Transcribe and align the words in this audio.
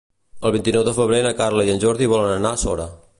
El 0.49 0.53
vint-i-nou 0.55 0.85
de 0.87 0.93
febrer 0.99 1.19
na 1.27 1.35
Carla 1.43 1.67
i 1.67 1.71
en 1.77 1.85
Jordi 1.85 2.09
volen 2.15 2.35
anar 2.39 2.55
a 2.57 2.63
Sora. 2.63 2.93